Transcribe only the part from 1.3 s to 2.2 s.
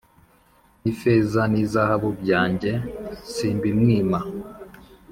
n’izahabu